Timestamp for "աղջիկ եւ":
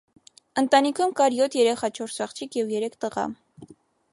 2.27-2.73